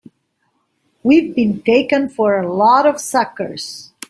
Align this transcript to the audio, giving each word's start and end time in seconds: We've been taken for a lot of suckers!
We've 1.03 1.35
been 1.35 1.61
taken 1.61 2.09
for 2.09 2.39
a 2.39 2.51
lot 2.51 2.87
of 2.87 2.99
suckers! 2.99 3.91